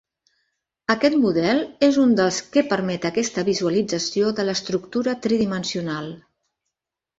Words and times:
Aquest 0.93 1.17
model 1.25 1.61
és 1.87 1.99
un 2.05 2.15
dels 2.21 2.39
que 2.55 2.65
permet 2.71 3.05
aquesta 3.11 3.45
visualització 3.51 4.33
de 4.41 4.49
l'estructura 4.51 5.17
tridimensional. 5.29 6.13